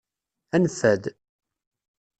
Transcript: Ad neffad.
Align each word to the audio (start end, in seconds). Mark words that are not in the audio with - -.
Ad 0.55 0.61
neffad. 0.63 1.03